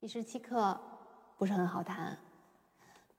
[0.00, 0.80] 第十七课
[1.36, 2.16] 不是很好弹。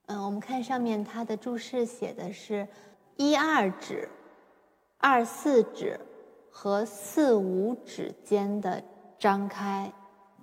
[0.08, 2.68] 嗯，我们看上面它的注释写的是
[3.18, 4.10] 一二指、
[4.98, 6.00] 二四指
[6.50, 8.84] 和四五指间的
[9.20, 9.94] 张开，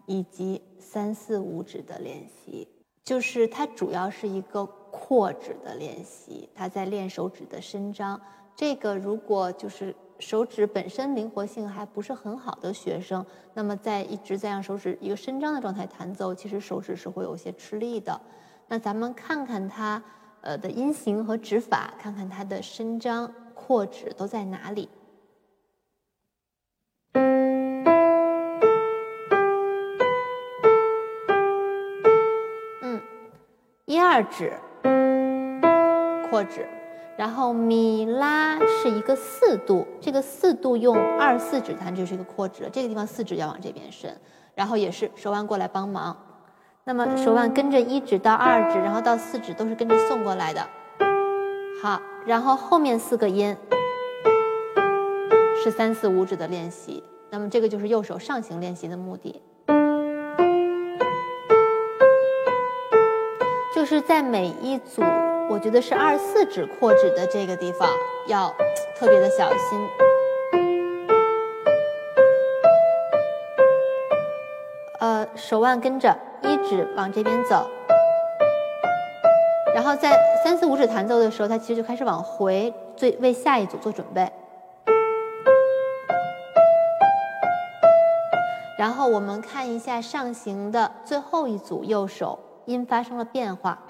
[0.07, 2.69] 以及三四五指的练习。
[3.03, 8.21] 就是它主要是一个扩指的练习，它在练手指的伸张。
[8.55, 13.25] 这个如果就是手指本身灵活性还不是很好的学生，
[13.55, 18.21] 那么在一直在让手指一个伸张的状态弹奏，其实手指是会有些吃力的。
[18.67, 20.03] 那咱们看看它
[20.41, 24.89] 呃的音型和指法，看看它的伸张、扩指都在哪里。
[32.83, 33.01] 嗯，
[33.87, 34.53] 一二指
[36.29, 36.69] 扩指，
[37.19, 44.17] 然后咪拉是一个四度，这个四度用二四指弹就是一个扩指了，这个地方四指要往这边伸，
[44.55, 46.17] 然后也是手腕过来帮忙。
[46.85, 50.65] 那么手腕跟着一指到二指，然后到四指都是跟着送过来的。
[51.83, 53.57] 好，然后后面四个音
[55.61, 57.03] 是三四五指的练习。
[57.31, 59.43] 那么这个就是右手上行练习的目的，
[63.75, 65.03] 就是在每一组，
[65.49, 67.89] 我觉得是二四指扩指的这个地方
[68.27, 68.55] 要
[68.97, 69.89] 特别的小心。
[75.01, 76.17] 呃，手腕跟着。
[76.41, 77.69] 一指往这边走，
[79.75, 84.31] 然后在三四五指弹奏的时候，它其实就开始往回，最为下一组做准备。
[88.79, 93.83] 然后我们看一下上行的最后一组，右手音发生了变化。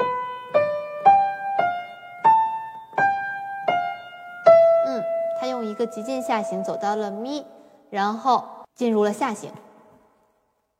[5.58, 7.44] 用一个极尽下行走到了咪，
[7.90, 8.44] 然后
[8.76, 9.50] 进入了下行，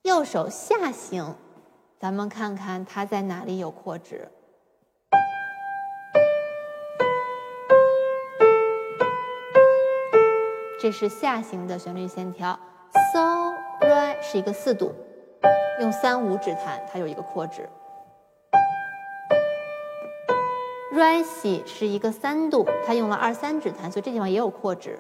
[0.03, 1.35] 右手下行。
[1.99, 4.29] 咱们看看它在哪里有扩指。
[10.81, 12.57] 这是下行的旋律线条
[13.13, 14.95] ，so re 是一个四度，
[15.81, 17.69] 用三五指弹，它有一个扩指。
[20.99, 24.99] Re 西是一个三度，它用了二三指弹，所以这地方也有扩指。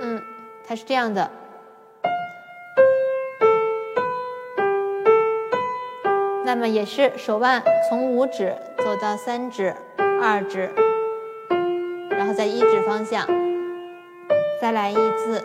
[0.00, 0.22] 嗯
[0.68, 1.30] 它是这样的，
[6.44, 9.74] 那么也是手腕从五指走到三指、
[10.22, 10.70] 二指，
[12.10, 13.26] 然后在一指方向
[14.60, 15.42] 再来一次，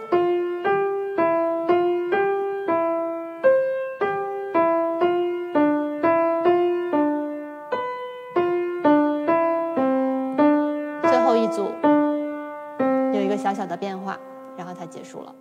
[13.32, 14.20] 一个小小的变化。
[14.58, 15.34] 然后它结束了。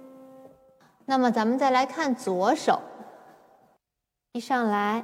[1.05, 2.81] 那么咱们再来看左手，
[4.33, 5.03] 一上来，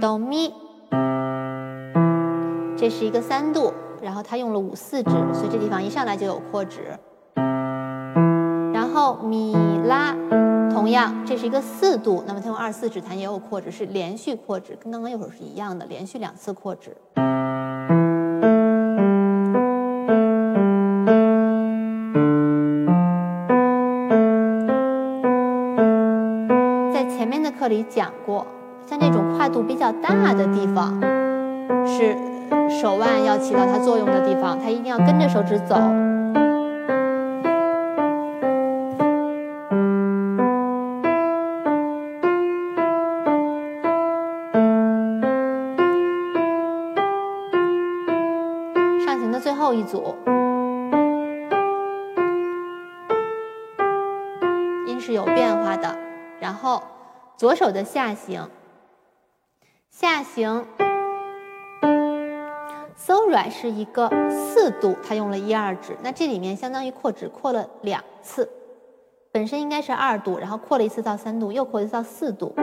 [0.00, 0.54] 哆咪，
[2.78, 6.98] 这是一个三度，然后它用了五四指，所以这地方一上来就有扩指。
[8.72, 9.54] 然后咪
[9.86, 10.16] 拉，
[10.74, 16.96] 同样这是一个四度，那么它用二四指弹也有扩指，是连续扩指，跟刚刚右手是一样的，连续两次扩指。
[26.92, 28.44] 在前面的课里讲过，
[28.84, 31.00] 像这种跨度比较大的地方，
[31.86, 32.16] 是
[32.68, 35.76] 手腕要起到它作用的地方，它一定要跟着手指走。
[49.64, 50.14] 后一组，
[54.86, 55.96] 音是有变化的，
[56.38, 56.82] 然后。
[57.36, 58.48] 左手的下行，
[59.90, 60.64] 下行
[62.94, 68.48] ，so re 是一个四度，它用了一二指，那这里面相当于扩指扩了两次，
[69.32, 72.54] 本身应该是二度，然后扩了一次到三度，又扩一次到四度，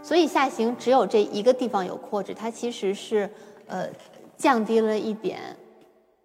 [0.00, 3.28] 所以下行只有这一个地方有扩指，它其实是
[3.66, 3.88] 呃
[4.36, 5.38] 降低了一点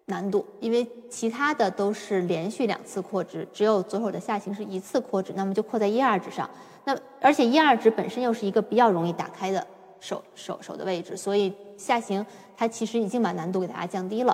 [0.06, 6.48] 难度，因为其他的都是连续两次扩指，只有左手的下行是一次扩指，那么就扩在一二指上。
[6.84, 9.64] 那而且一二指本身又是一个比较容易打开的
[10.00, 12.24] 手手手的位置，所以下行
[12.56, 14.32] 它其实已经把难度给大家降低了。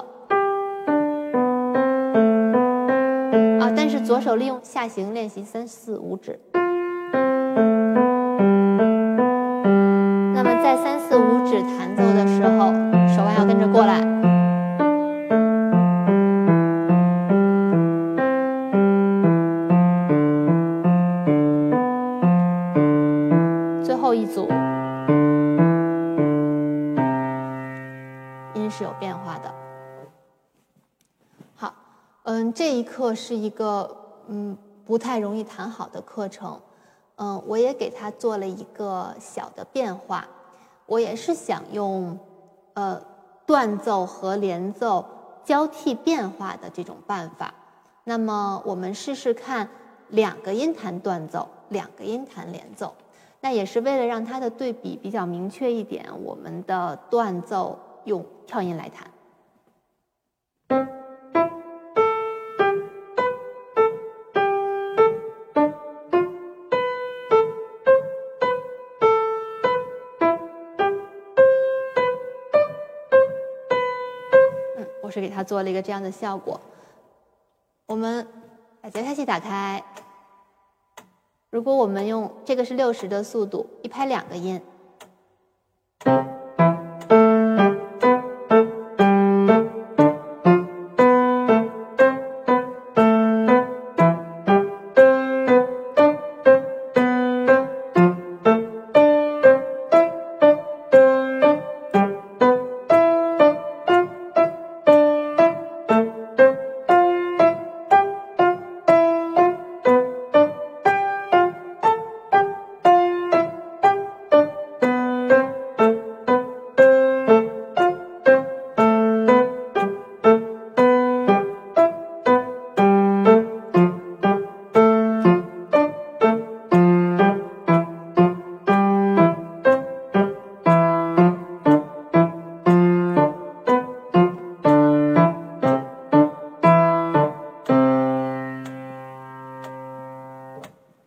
[3.60, 6.38] 啊，但是左手利用下行练习三四五指。
[32.26, 33.88] 嗯，这一课是一个
[34.26, 36.60] 嗯不太容易弹好的课程，
[37.14, 40.26] 嗯，我也给他做了一个小的变化，
[40.86, 42.18] 我也是想用
[42.74, 43.00] 呃。
[43.46, 45.06] 断奏和连奏
[45.44, 47.54] 交替变化的这种办法，
[48.02, 49.68] 那么我们试试看
[50.08, 52.92] 两个音弹断奏，两个音弹连奏。
[53.40, 58.90] 那也是为了让它的对比比较明确一点，我们的断奏用跳音来
[60.68, 61.05] 弹。
[75.16, 76.60] 是给它做了一个这样的效果。
[77.86, 78.26] 我们
[78.82, 79.82] 把节拍器打开，
[81.50, 84.60] 如果我们用这个是六十的速度，一拍两个音。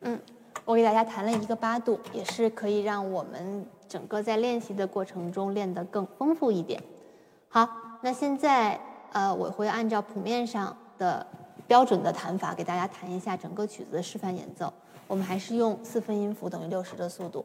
[0.02, 0.20] 嗯，
[0.66, 6.82] 我给大家弹了一个八度，也是可以让我们整个在练习的过程中练得更丰富一点。
[7.50, 7.68] 好，
[8.02, 8.80] 那现在
[9.12, 11.26] 呃，我会按照谱面上的
[11.68, 14.72] 标准的弹法给大家弹一下整个曲子的示范演奏。
[15.08, 17.44] 我们还是用四分音符等于六十的速度。